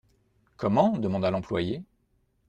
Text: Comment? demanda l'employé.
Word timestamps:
Comment? 0.57 0.97
demanda 0.99 1.29
l'employé. 1.29 1.83